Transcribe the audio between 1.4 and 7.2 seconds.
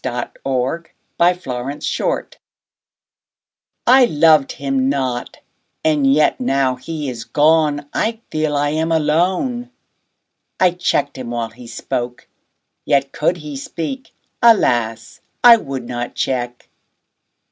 Lament I LOVED him not; and yet now he